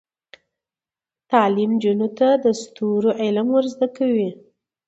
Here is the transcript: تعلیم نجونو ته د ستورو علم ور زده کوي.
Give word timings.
تعلیم 1.31 1.71
نجونو 1.77 2.07
ته 2.17 2.27
د 2.43 2.45
ستورو 2.61 3.09
علم 3.21 3.47
ور 3.53 3.65
زده 3.73 3.87
کوي. 3.97 4.29